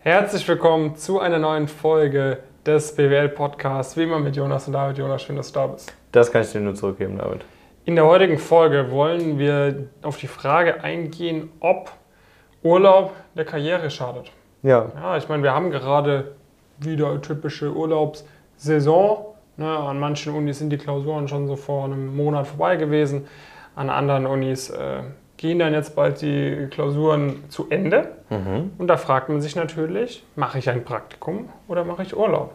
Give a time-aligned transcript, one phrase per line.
[0.00, 3.96] Herzlich willkommen zu einer neuen Folge des BWL-Podcasts.
[3.96, 4.96] Wie immer mit Jonas und David.
[4.96, 5.92] Jonas, schön, dass du da bist.
[6.12, 7.44] Das kann ich dir nur zurückgeben, David.
[7.84, 11.90] In der heutigen Folge wollen wir auf die Frage eingehen, ob
[12.62, 14.30] Urlaub der Karriere schadet.
[14.62, 14.86] Ja.
[14.94, 16.36] Ja, ich meine, wir haben gerade
[16.78, 19.34] wieder typische Urlaubssaison.
[19.56, 23.26] Ne, an manchen Unis sind die Klausuren schon so vor einem Monat vorbei gewesen.
[23.74, 25.00] An anderen Unis äh,
[25.38, 28.10] gehen dann jetzt bald die Klausuren zu Ende.
[28.28, 28.72] Mhm.
[28.76, 32.52] Und da fragt man sich natürlich, mache ich ein Praktikum oder mache ich Urlaub?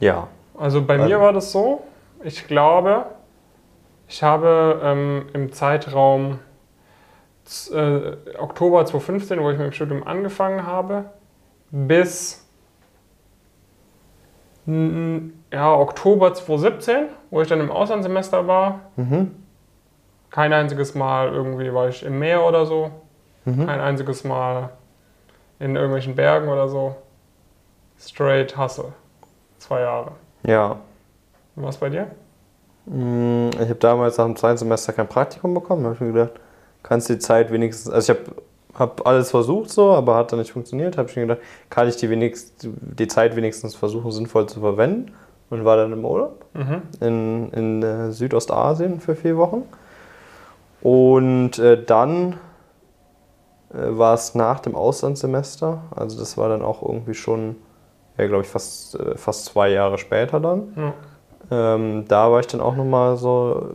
[0.00, 0.26] Ja.
[0.58, 1.82] Also bei Also- mir war das so,
[2.24, 3.06] ich glaube,
[4.08, 6.38] ich habe ähm, im Zeitraum
[7.72, 8.00] äh,
[8.38, 11.04] Oktober 2015, wo ich mit dem Studium angefangen habe,
[11.70, 12.38] bis
[14.64, 19.34] ja, Oktober 2017, wo ich dann im Auslandssemester war, Mhm.
[20.32, 22.90] Kein einziges Mal irgendwie war ich im Meer oder so,
[23.44, 23.66] Mhm.
[23.66, 24.70] kein einziges Mal
[25.60, 26.96] in irgendwelchen Bergen oder so.
[27.98, 28.92] Straight Hustle.
[29.58, 30.12] Zwei Jahre.
[30.44, 30.76] Ja.
[31.54, 32.08] Und was bei dir?
[32.86, 35.82] Mm, Ich habe damals nach dem zweiten Semester kein Praktikum bekommen.
[35.82, 36.40] Da habe ich mir gedacht,
[36.82, 37.92] kannst die Zeit wenigstens.
[37.92, 38.32] Also ich habe
[38.76, 40.96] hab alles versucht so, aber hat dann nicht funktioniert.
[40.98, 45.12] Habe ich mir gedacht, kann ich die, wenigst, die Zeit wenigstens versuchen, sinnvoll zu verwenden.
[45.50, 46.82] Und war dann im Urlaub Mhm.
[47.00, 49.64] in, in äh, Südostasien für vier Wochen.
[50.82, 52.38] Und äh, dann
[53.72, 55.82] äh, war es nach dem Auslandssemester.
[55.94, 57.56] Also das war dann auch irgendwie schon,
[58.18, 60.72] ja, glaube ich, fast, äh, fast zwei Jahre später dann.
[60.76, 60.94] Ja.
[61.50, 63.70] Ähm, da war ich dann auch nochmal so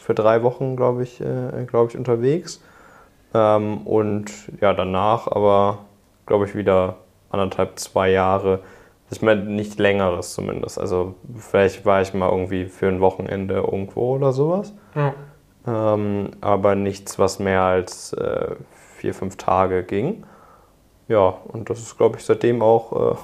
[0.00, 2.62] für drei Wochen, glaube ich, äh, glaube ich, unterwegs.
[3.34, 5.78] Ähm, und ja, danach aber,
[6.26, 6.96] glaube ich, wieder
[7.30, 8.60] anderthalb, zwei Jahre.
[9.10, 10.78] Ich meine, nicht längeres zumindest.
[10.78, 14.74] Also vielleicht war ich mal irgendwie für ein Wochenende irgendwo oder sowas.
[14.94, 15.14] Ja.
[15.66, 18.54] Ähm, aber nichts, was mehr als äh,
[18.96, 20.24] vier, fünf Tage ging.
[21.08, 23.16] Ja, und das ist, glaube ich, seitdem auch.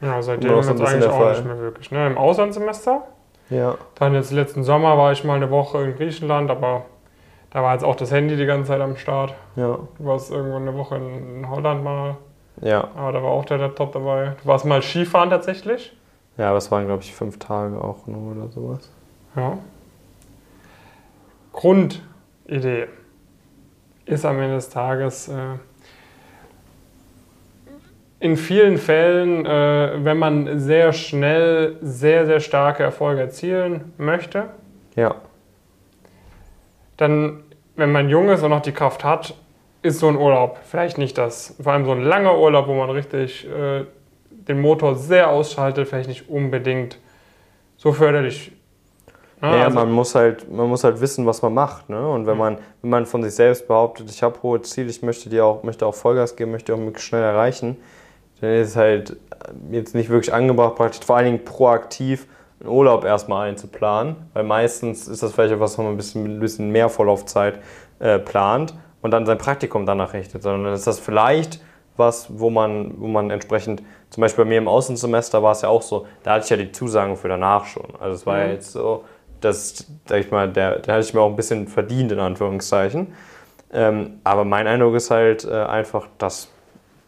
[0.00, 1.90] Ja, seitdem jetzt so bisschen eigentlich auch nicht mehr wirklich.
[1.90, 2.06] Ne?
[2.06, 3.02] Im Auslandssemester.
[3.50, 3.74] Äh, ja.
[3.94, 6.82] Dann jetzt letzten Sommer war ich mal eine Woche in Griechenland, aber
[7.50, 9.34] da war jetzt auch das Handy die ganze Zeit am Start.
[9.54, 9.78] Ja.
[9.98, 12.16] Du warst irgendwo eine Woche in Holland mal,
[12.60, 12.88] Ja.
[12.96, 14.32] aber da war auch der Laptop dabei.
[14.42, 15.96] Du warst mal Skifahren tatsächlich.
[16.38, 18.90] Ja, aber es waren, glaube ich, fünf Tage auch nur oder sowas.
[19.36, 19.58] Ja.
[21.56, 22.86] Grundidee
[24.04, 25.32] ist am Ende des Tages, äh,
[28.20, 34.50] in vielen Fällen, äh, wenn man sehr schnell sehr, sehr starke Erfolge erzielen möchte,
[34.94, 35.16] Ja.
[36.98, 37.42] dann,
[37.74, 39.34] wenn man jung ist und noch die Kraft hat,
[39.82, 41.56] ist so ein Urlaub vielleicht nicht das.
[41.62, 43.84] Vor allem so ein langer Urlaub, wo man richtig äh,
[44.30, 46.98] den Motor sehr ausschaltet, vielleicht nicht unbedingt
[47.76, 48.52] so förderlich.
[49.42, 49.58] Ne?
[49.58, 51.88] Ja, Also- man muss halt, man muss halt wissen, was man macht.
[51.88, 52.08] Ne?
[52.08, 52.38] Und wenn Mhm.
[52.38, 55.62] man, wenn man von sich selbst behauptet, ich habe hohe Ziele, ich möchte die auch,
[55.62, 57.76] möchte auch Vollgas geben, möchte auch möglichst schnell erreichen,
[58.40, 59.16] dann ist es halt
[59.70, 62.26] jetzt nicht wirklich angebracht, praktisch vor allen Dingen proaktiv
[62.60, 64.16] einen Urlaub erstmal einzuplanen.
[64.32, 67.58] Weil meistens ist das vielleicht etwas, was man ein bisschen, ein bisschen mehr Vorlaufzeit
[67.98, 70.42] äh, plant und dann sein Praktikum danach richtet.
[70.42, 71.60] Sondern dann ist das vielleicht
[71.98, 75.70] was, wo man, wo man entsprechend, zum Beispiel bei mir im Außensemester war es ja
[75.70, 77.86] auch so, da hatte ich ja die Zusagen für danach schon.
[77.98, 78.52] Also es war ja Mhm.
[78.52, 79.04] jetzt so,
[79.40, 83.08] dass, sag ich mal, der, der hatte ich mir auch ein bisschen verdient, in Anführungszeichen.
[83.72, 86.48] Ähm, aber mein Eindruck ist halt äh, einfach, dass,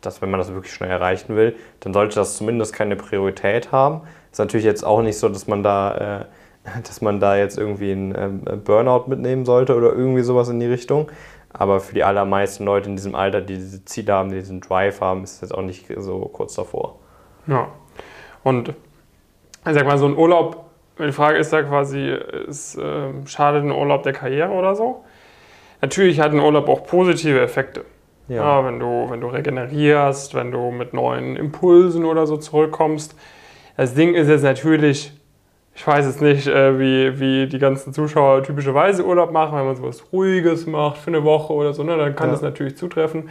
[0.00, 4.02] dass wenn man das wirklich schnell erreichen will, dann sollte das zumindest keine Priorität haben.
[4.30, 6.20] Ist natürlich jetzt auch nicht so, dass man da,
[6.64, 10.60] äh, dass man da jetzt irgendwie einen ähm, Burnout mitnehmen sollte oder irgendwie sowas in
[10.60, 11.10] die Richtung.
[11.50, 15.00] Aber für die allermeisten Leute in diesem Alter, die diese Ziele haben, die diesen Drive
[15.00, 16.98] haben, ist es jetzt auch nicht so kurz davor.
[17.46, 17.68] Ja.
[18.44, 20.67] Und ich sag mal, so ein Urlaub,
[21.06, 22.14] die Frage ist da quasi,
[22.46, 25.04] ist, äh, schadet ein Urlaub der Karriere oder so?
[25.80, 27.84] Natürlich hat ein Urlaub auch positive Effekte.
[28.28, 28.62] Ja.
[28.62, 33.16] wenn, du, wenn du regenerierst, wenn du mit neuen Impulsen oder so zurückkommst.
[33.78, 35.12] Das Ding ist jetzt natürlich,
[35.74, 39.76] ich weiß jetzt nicht, äh, wie, wie die ganzen Zuschauer typischerweise Urlaub machen, wenn man
[39.76, 42.32] sowas Ruhiges macht für eine Woche oder so, ne, dann kann Ja.
[42.32, 43.30] das natürlich zutreffen.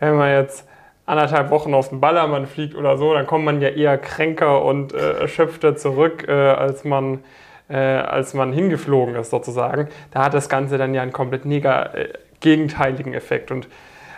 [0.00, 0.66] Wenn man jetzt
[1.08, 4.92] anderthalb Wochen auf den Ballermann fliegt oder so, dann kommt man ja eher kränker und
[4.92, 7.20] äh, erschöpfter zurück, äh, als, man,
[7.68, 9.88] äh, als man hingeflogen ist sozusagen.
[10.10, 12.08] Da hat das Ganze dann ja einen komplett nega, äh,
[12.40, 13.50] gegenteiligen Effekt.
[13.50, 13.68] Und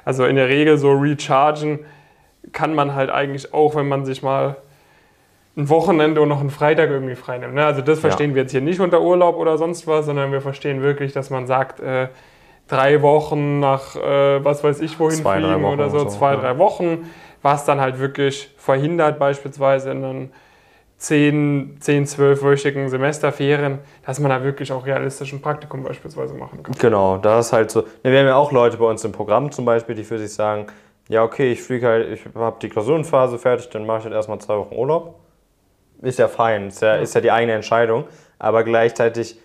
[0.05, 1.81] also in der Regel so rechargen
[2.53, 4.56] kann man halt eigentlich auch, wenn man sich mal
[5.56, 7.55] ein Wochenende und noch einen Freitag irgendwie freinimmt.
[7.55, 7.64] Ne?
[7.64, 8.09] Also das Ja.
[8.09, 11.31] verstehen wir jetzt hier nicht unter Urlaub oder sonst was, sondern wir verstehen wirklich, dass
[11.31, 12.09] man sagt, äh,
[12.70, 16.34] drei Wochen nach äh, was weiß ich wohin Zwei, fliegen oder so, oder so, zwei,
[16.34, 16.40] ja.
[16.40, 17.11] drei Wochen,
[17.43, 20.31] was dann halt wirklich verhindert beispielsweise in einem
[20.99, 26.75] 10, 10 12-wöchigen Semesterferien, dass man da wirklich auch realistisch ein Praktikum beispielsweise machen kann.
[26.78, 27.84] Genau, da ist halt so.
[28.02, 30.66] Wir haben ja auch Leute bei uns im Programm zum Beispiel, die für sich sagen,
[31.08, 34.38] ja, okay, ich fliege halt, ich habe die Klausurenphase fertig, dann mache ich halt erstmal
[34.40, 35.19] zwei Wochen Urlaub.
[36.02, 38.05] Ist ja fein, ist ja, ist ja die eigene Entscheidung.
[38.38, 39.38] Aber gleichzeitig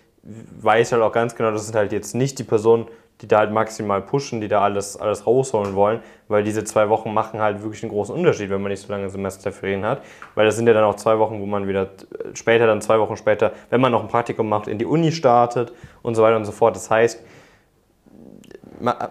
[0.60, 2.86] weiß halt auch ganz genau, das sind halt jetzt nicht die Personen,
[3.22, 7.14] die da halt maximal pushen, die da alles, alles rausholen wollen, weil diese zwei Wochen
[7.14, 10.02] machen halt wirklich einen großen Unterschied, wenn man nicht so lange Semesterferien hat.
[10.34, 11.88] Weil das sind ja dann auch zwei Wochen, wo man wieder
[12.34, 15.72] später, dann zwei Wochen später, wenn man noch ein Praktikum macht, in die Uni startet
[16.02, 16.76] und so weiter und so fort.
[16.76, 17.22] Das heißt,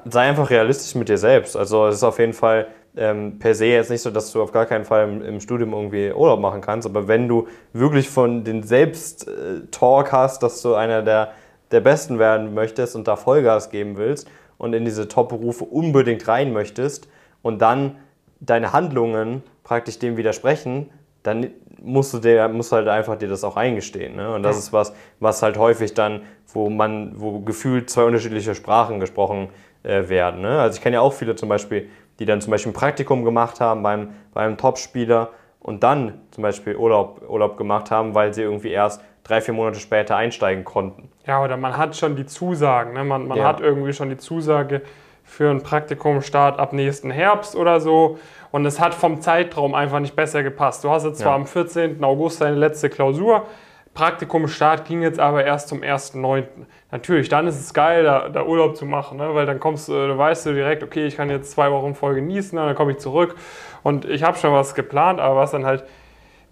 [0.06, 1.58] sei einfach realistisch mit dir selbst.
[1.58, 4.52] Also es ist auf jeden Fall ähm, per se jetzt nicht so, dass du auf
[4.52, 8.44] gar keinen Fall im, im, Studium irgendwie Urlaub machen kannst, aber wenn du wirklich von
[8.44, 11.34] den Selbst-Talk hast, dass du einer der,
[11.72, 16.54] der Besten werden möchtest und da Vollgas geben willst und in diese Top-Berufe unbedingt rein
[16.54, 17.08] möchtest
[17.42, 17.98] und dann
[18.40, 20.90] deine Handlungen praktisch dem widersprechen,
[21.24, 21.50] dann
[21.82, 24.16] musst du dir, musst halt einfach dir das auch eingestehen.
[24.16, 24.34] Ne?
[24.34, 26.22] Und das ist was, was halt häufig dann,
[26.54, 29.50] wo man, wo gefühlt zwei unterschiedliche Sprachen gesprochen
[29.84, 30.42] äh, werden.
[30.42, 30.60] Ne?
[30.60, 31.90] Also ich kenne ja auch viele zum Beispiel,
[32.20, 35.30] die dann zum Beispiel ein Praktikum gemacht haben beim, beim Topspieler
[35.60, 39.80] und dann zum Beispiel Urlaub, Urlaub gemacht haben, weil sie irgendwie erst drei, vier Monate
[39.80, 41.10] später einsteigen konnten.
[41.26, 42.94] Ja, oder man hat schon die Zusagen.
[42.94, 43.04] Ne?
[43.04, 43.46] Man, man ja.
[43.46, 44.84] hat irgendwie schon die Zusage
[45.24, 48.20] für einen Praktikumstart ab nächsten Herbst oder so.
[48.52, 50.84] Und es hat vom Zeitraum einfach nicht besser gepasst.
[50.84, 51.36] Du hast jetzt zwar ja.
[51.36, 52.02] am 14.
[52.04, 53.48] August deine letzte Klausur,
[53.96, 56.44] Praktikumstart ging jetzt aber erst zum 1.9.
[56.92, 59.34] Natürlich, dann ist es geil, da, da Urlaub zu machen, ne?
[59.34, 62.58] weil dann kommst du, weißt du direkt, okay, ich kann jetzt zwei Wochen voll genießen,
[62.58, 63.36] dann komme ich zurück
[63.84, 65.86] und ich habe schon was geplant, aber was dann halt,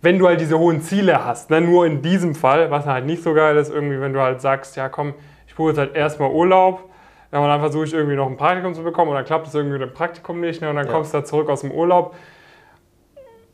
[0.02, 1.60] wenn du halt diese hohen Ziele hast, ne?
[1.60, 4.78] nur in diesem Fall, was halt nicht so geil ist, irgendwie, wenn du halt sagst,
[4.78, 5.14] ja komm,
[5.46, 6.90] ich buche jetzt halt erstmal Urlaub,
[7.34, 9.54] ja, und dann versuche ich irgendwie noch ein Praktikum zu bekommen und dann klappt es
[9.54, 10.70] irgendwie mit dem Praktikum nicht ne?
[10.70, 10.92] und dann ja.
[10.94, 12.16] kommst du da zurück aus dem Urlaub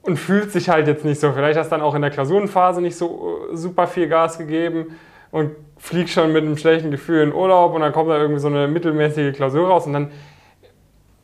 [0.10, 1.32] und fühlt sich halt jetzt nicht so.
[1.32, 5.00] Vielleicht hast du dann auch in der Klausurenphase nicht so äh, super viel Gas gegeben
[5.32, 8.48] und fliegst schon mit einem schlechten Gefühl in Urlaub und dann kommt da irgendwie so
[8.48, 10.12] eine mittelmäßige Klausur raus und dann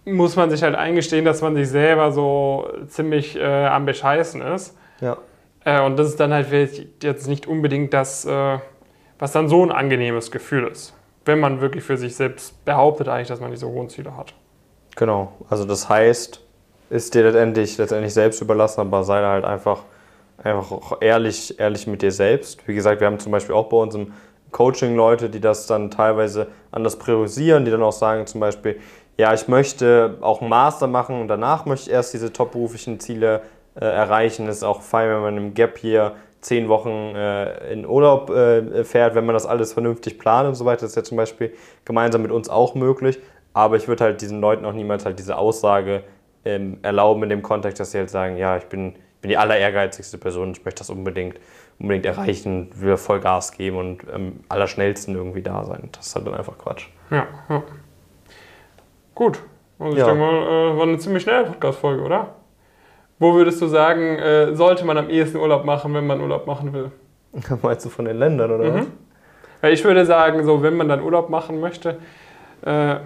[0.06, 4.78] muss man sich halt eingestehen, dass man sich selber so ziemlich äh, am Bescheißen ist.
[5.02, 5.18] Ja.
[5.64, 6.48] Äh, und das ist dann halt
[7.02, 8.60] jetzt nicht unbedingt das, äh,
[9.18, 10.94] was dann so ein angenehmes Gefühl ist
[11.26, 14.34] wenn man wirklich für sich selbst behauptet eigentlich, dass man diese hohen Ziele hat.
[14.96, 16.42] Genau, also das heißt,
[16.90, 19.84] ist dir letztendlich, letztendlich selbst überlassen, aber sei halt einfach,
[20.44, 22.68] einfach auch ehrlich, ehrlich mit dir selbst.
[22.68, 24.14] Wie gesagt, wir haben zum Beispiel auch bei uns im
[24.52, 28.80] Coaching Leute, die das dann teilweise anders priorisieren, die dann auch sagen zum Beispiel,
[29.18, 33.42] ja, ich möchte auch einen Master machen und danach möchte ich erst diese top-beruflichen Ziele
[33.76, 34.46] äh, erreichen.
[34.46, 38.84] Das ist auch fein, wenn man im Gap hier zehn Wochen äh, in Urlaub äh,
[38.84, 40.82] fährt, wenn man das alles vernünftig plant und so weiter.
[40.82, 41.54] Das ist ja zum Beispiel
[41.86, 43.20] gemeinsam mit uns auch möglich.
[43.54, 46.04] Aber ich würde halt diesen Leuten auch niemals halt diese Aussage
[46.46, 49.58] ähm, erlauben in dem Kontext, dass sie halt sagen, ja, ich bin, bin die aller
[49.58, 51.40] ehrgeizigste Person, ich möchte das unbedingt,
[51.80, 55.90] unbedingt erreichen, will voll Gas geben und am ähm, allerschnellsten irgendwie da sein.
[55.92, 56.88] Das ist halt dann einfach Quatsch.
[57.10, 57.64] Ja, ja.
[59.14, 59.40] Gut.
[59.80, 60.06] Also ich ja.
[60.06, 62.36] denke mal, äh, war eine ziemlich schnelle Podcast-Folge, oder?
[63.18, 66.74] Wo würdest du sagen, äh, sollte man am ehesten Urlaub machen, wenn man Urlaub machen
[66.74, 66.92] will?
[67.62, 68.76] Meinst du von den Ländern oder mhm.
[68.76, 68.88] was?
[69.62, 71.98] Weil ich würde sagen, so wenn man dann Urlaub machen möchte,
[72.62, 72.98] äh,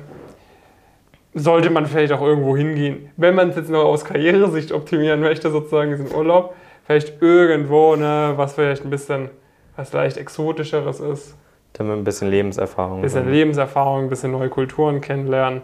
[1.39, 3.11] sollte man vielleicht auch irgendwo hingehen.
[3.17, 6.55] Wenn man es jetzt noch aus Karrieresicht optimieren möchte, sozusagen diesen Urlaub,
[6.85, 9.29] vielleicht irgendwo, ne, was vielleicht ein bisschen,
[9.75, 11.35] was leicht exotischeres ist.
[11.73, 12.97] Damit ein bisschen Lebenserfahrung.
[12.99, 15.61] Ein bisschen Lebenserfahrung, ein bisschen neue Kulturen kennenlernen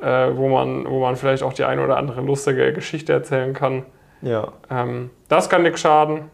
[0.00, 3.84] äh, wo, man, wo man vielleicht auch die eine oder andere lustige Geschichte erzählen kann.
[4.22, 4.52] Ja.
[4.70, 6.30] Ähm, das kann nichts schaden.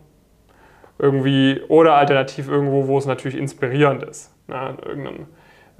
[0.99, 4.33] Irgendwie, oder alternativ irgendwo, wo es natürlich inspirierend ist.
[4.47, 4.77] Ne?
[4.87, 5.27] Irgendein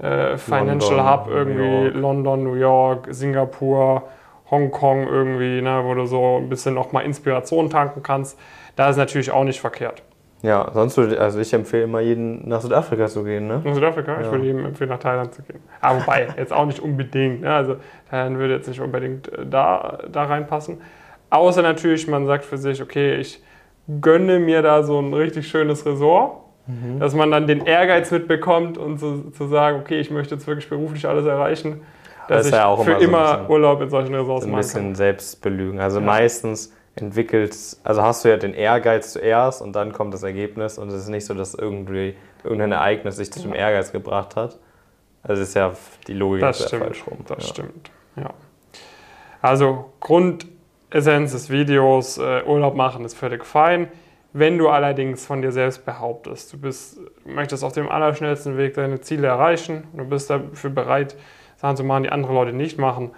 [0.03, 4.03] äh, Financial London, Hub, irgendwie New London, New York, Singapur,
[4.51, 5.81] Hongkong irgendwie, ne?
[5.83, 8.37] wo du so ein bisschen nochmal Inspiration tanken kannst.
[8.75, 10.03] Da ist natürlich auch nicht verkehrt.
[10.41, 13.61] Ja, sonst würde also ich empfehle immer jeden nach Südafrika zu gehen, ne?
[13.63, 14.15] Nach Südafrika?
[14.15, 14.21] Ja.
[14.21, 15.61] Ich würde jedem empfehlen, nach Thailand zu gehen.
[15.79, 17.41] Aber wobei, jetzt auch nicht unbedingt.
[17.41, 17.53] Ne?
[17.53, 17.77] Also
[18.09, 20.81] Thailand würde jetzt nicht unbedingt äh, da, da reinpassen.
[21.29, 23.41] Außer natürlich, man sagt für sich, okay, ich
[24.01, 26.99] gönne mir da so ein richtig schönes Resort, mhm.
[26.99, 30.69] dass man dann den Ehrgeiz mitbekommt und so, zu sagen, okay, ich möchte jetzt wirklich
[30.69, 31.81] beruflich alles erreichen,
[32.27, 34.55] dass das ich ja für immer, so Urlaub in solchen Resorts mache.
[34.55, 35.79] Ein bisschen Selbstbelügen.
[35.79, 36.05] Also ja.
[36.05, 40.89] meistens entwickelt, also hast du ja den Ehrgeiz zuerst und dann kommt das Ergebnis und
[40.89, 44.57] es ist nicht so, dass irgendwie irgendein Ereignis sich zum Ehrgeiz gebracht hat.
[45.23, 45.73] Also ist ja
[46.07, 47.19] die Logik das ist stimmt, falsch rum.
[47.27, 47.49] Das ja.
[47.49, 48.29] stimmt, ja.
[49.41, 53.87] Also Grundessenz des Videos, äh, Urlaub machen ist völlig fein.
[54.33, 58.99] Wenn du allerdings von dir selbst behauptest, du bist, möchtest auf dem allerschnellsten Weg deine
[58.99, 61.15] Ziele erreichen, du bist dafür bereit,
[61.57, 63.11] Sachen zu machen, die andere Leute nicht machen,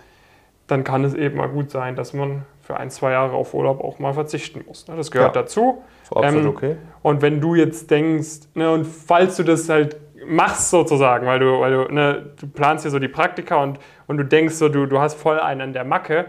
[0.67, 3.81] dann kann es eben mal gut sein, dass man für ein, zwei Jahre auf Urlaub
[3.81, 4.87] auch mal verzichten muss.
[4.87, 4.95] Ne?
[4.97, 5.83] Das gehört ja, dazu.
[6.03, 6.75] So absolut ähm, okay.
[7.01, 11.59] Und wenn du jetzt denkst, ne, und falls du das halt machst sozusagen, weil du,
[11.59, 14.85] weil du, ne, du planst hier so die Praktika und, und du denkst so, du,
[14.85, 16.25] du hast voll einen an der Macke,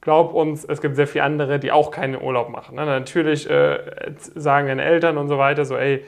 [0.00, 2.76] glaub uns, es gibt sehr viele andere, die auch keinen Urlaub machen.
[2.76, 2.86] Ne?
[2.86, 3.78] Natürlich äh,
[4.34, 6.04] sagen deine Eltern und so weiter so, ey,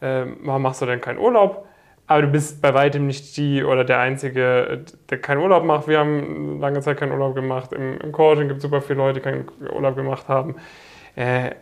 [0.00, 1.66] äh, warum machst du denn keinen Urlaub?
[2.06, 5.88] Aber du bist bei weitem nicht die oder der Einzige, der keinen Urlaub macht.
[5.88, 7.72] Wir haben lange Zeit keinen Urlaub gemacht.
[7.72, 10.56] Im, im Coaching gibt es super viele Leute, die keinen Urlaub gemacht haben.
[11.16, 11.52] Äh,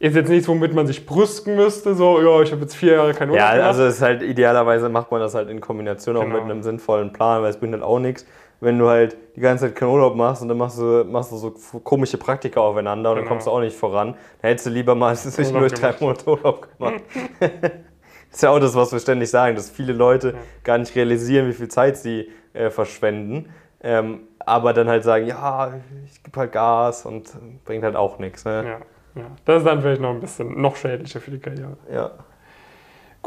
[0.00, 3.14] ist jetzt nichts, womit man sich brüsten müsste, so, ja, ich habe jetzt vier Jahre
[3.14, 3.66] keinen Urlaub Ja, gemacht.
[3.68, 6.34] also es ist halt idealerweise macht man das halt in Kombination auch Genau.
[6.36, 8.24] mit einem sinnvollen Plan, weil es bringt halt auch nichts,
[8.60, 11.36] wenn du halt die ganze Zeit keinen Urlaub machst und dann machst du, machst du
[11.36, 11.50] so
[11.80, 13.34] komische Praktika aufeinander und dann Genau.
[13.34, 14.14] kommst du auch nicht voran.
[14.42, 15.16] Dann hättest du lieber mal
[15.52, 15.94] nur drei.
[16.00, 17.02] Monate Urlaub gemacht.
[17.40, 17.50] das
[18.32, 20.34] ist ja auch das, was wir ständig sagen, dass viele Leute
[20.64, 23.50] gar nicht realisieren, wie viel Zeit sie äh, verschwenden.
[23.80, 25.74] Ähm, aber dann halt sagen, ja,
[26.04, 27.30] ich gebe halt Gas und
[27.64, 28.44] bringt halt auch nichts.
[28.44, 28.64] Ne?
[28.64, 29.26] ja, ja.
[29.44, 31.76] Das ist dann vielleicht noch ein bisschen noch schädlicher für die Karriere.
[31.92, 32.10] Ja.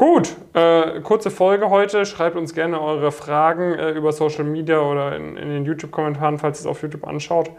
[0.02, 2.06] Gut, äh, kurze Folge heute.
[2.06, 6.58] Schreibt uns gerne eure Fragen äh, über Social Media oder in, in den YouTube-Kommentaren, falls
[6.58, 7.52] ihr es auf YouTube anschaut.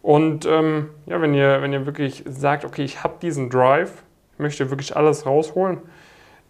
[0.00, 4.38] Und ähm, ja, wenn ihr, wenn ihr wirklich sagt, okay, ich habe diesen Drive, ich
[4.38, 5.82] möchte wirklich alles rausholen,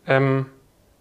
[0.06, 0.46] ähm,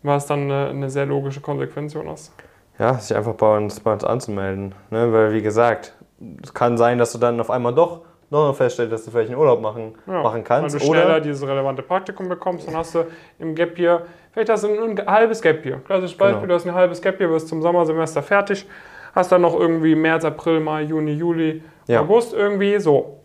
[0.02, 2.34] war es dann eine, eine sehr logische Konsequenz, Jonas.
[2.80, 4.74] Ja, sich einfach bei uns, bei uns anzumelden.
[4.90, 5.14] Ne?
[5.14, 5.94] Weil, wie gesagt,
[6.42, 9.40] es kann sein, dass du dann auf einmal doch noch feststellst, dass du vielleicht einen
[9.40, 10.74] Urlaub machen, Ja, machen kannst.
[10.74, 13.06] Weil du schneller Oder, dieses relevante Praktikum bekommst, dann hast du
[13.40, 15.82] im Gap Year, vielleicht hast du ein, ein halbes Gap Year.
[15.86, 16.48] Klassisches Beispiel, Genau.
[16.48, 18.66] du hast ein halbes Gap Year, wirst zum Sommersemester fertig,
[19.14, 22.02] hast dann noch irgendwie März, April, Mai, Juni, Juli, Ja.
[22.02, 23.18] August irgendwie so.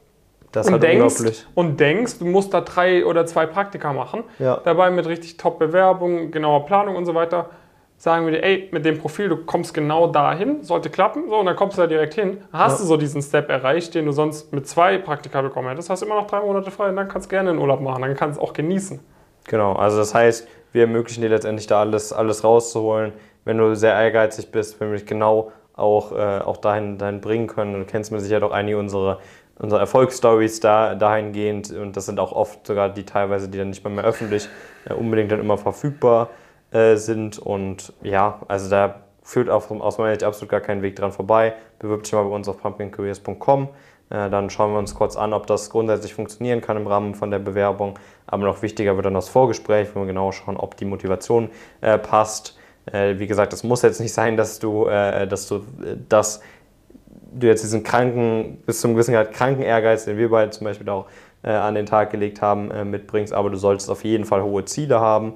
[0.52, 4.24] das Und halt denkst, und denkst, du musst da drei oder zwei Praktika machen.
[4.38, 4.60] Ja.
[4.64, 7.50] Dabei mit richtig Top-Bewerbung, genauer Planung und so weiter.
[7.98, 11.46] Sagen wir dir, ey, mit dem Profil, du kommst genau dahin, sollte klappen, so, und
[11.46, 12.42] dann kommst du da direkt hin.
[12.52, 12.78] Hast Ja.
[12.82, 16.16] du so diesen Step erreicht, den du sonst mit zwei Praktika bekommen hättest, hast immer
[16.16, 18.42] noch drei Monate frei und dann kannst du gerne einen Urlaub machen, dann kannst du
[18.44, 19.00] auch genießen.
[19.44, 23.12] Genau, also das heißt, wir ermöglichen dir letztendlich da alles, alles rauszuholen,
[23.46, 27.46] wenn du sehr ehrgeizig bist, wenn wir dich genau auch, äh, auch dahin, dahin bringen
[27.46, 27.78] können.
[27.78, 29.20] Du kennst mit Sicherheit auch einige unserer,
[29.58, 33.84] unserer Erfolgsstories da, dahingehend und das sind auch oft sogar die teilweise, die dann nicht
[33.84, 34.48] mal mehr öffentlich
[34.86, 36.28] äh, unbedingt dann immer verfügbar
[36.76, 40.96] äh, sind und ja, also da führt auch aus meiner Sicht absolut gar kein Weg
[40.96, 41.54] dran vorbei.
[41.78, 43.68] Bewirb dich mal bei uns auf pumpkincareers.com.
[44.10, 47.30] Äh, Dann schauen wir uns kurz an, ob das grundsätzlich funktionieren kann im Rahmen von
[47.30, 47.98] der Bewerbung.
[48.26, 51.48] Aber noch wichtiger wird dann das Vorgespräch, wo wir genau schauen, ob die Motivation
[51.80, 52.58] äh, passt.
[52.92, 55.64] Äh, wie gesagt, es muss jetzt nicht sein, dass du, dass du
[56.08, 56.40] das
[57.32, 60.88] du jetzt diesen kranken, bis zum gewissen Grad kranken Ehrgeiz, den wir beide zum Beispiel
[60.88, 61.06] auch
[61.42, 64.64] äh, an den Tag gelegt haben, äh, mitbringst, aber du solltest auf jeden Fall hohe
[64.64, 65.34] Ziele haben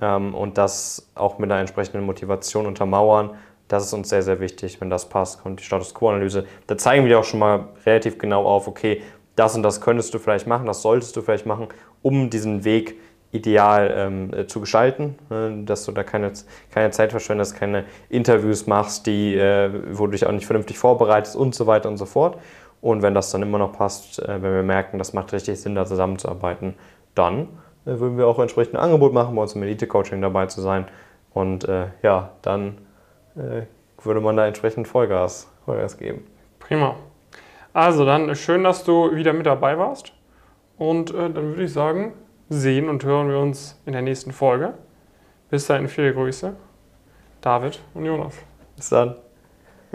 [0.00, 3.30] ähm, und das auch mit einer entsprechenden Motivation untermauern.
[3.68, 4.80] Das ist uns sehr, sehr wichtig.
[4.80, 6.44] Wenn das passt, kommt die Status Quo-Analyse.
[6.66, 9.02] Da zeigen wir dir auch schon mal relativ genau auf, okay,
[9.36, 11.68] das und das könntest du vielleicht machen, das solltest du vielleicht machen,
[12.02, 12.98] um diesen Weg
[13.30, 16.32] ideal ähm, äh, zu gestalten, äh, dass du da keine,
[16.70, 21.34] keine Zeit verschwendest, keine Interviews machst, die, äh, wo du dich auch nicht vernünftig vorbereitest
[21.34, 22.38] und so weiter und so fort.
[22.82, 25.74] Und wenn das dann immer noch passt, äh, wenn wir merken, das macht richtig Sinn,
[25.74, 26.74] da zusammenzuarbeiten,
[27.14, 27.48] dann
[27.84, 30.86] würden wir auch entsprechend ein Angebot machen, bei uns im Elite-Coaching dabei zu sein.
[31.32, 32.78] Und äh, ja, dann
[33.36, 33.62] äh,
[34.02, 36.26] würde man da entsprechend Vollgas, Vollgas geben.
[36.58, 36.96] Prima.
[37.72, 40.12] Also dann schön, dass du wieder mit dabei warst.
[40.78, 42.12] Und äh, dann würde ich sagen,
[42.48, 44.74] sehen und hören wir uns in der nächsten Folge.
[45.50, 46.54] Bis dahin viele Grüße.
[47.40, 48.34] David und Jonas.
[48.76, 49.16] Bis dann.